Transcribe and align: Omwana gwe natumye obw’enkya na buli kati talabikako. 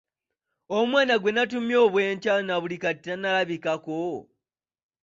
Omwana 0.77 1.15
gwe 1.21 1.31
natumye 1.33 1.75
obw’enkya 1.85 2.35
na 2.47 2.55
buli 2.61 2.77
kati 2.83 2.99
talabikako. 3.05 3.99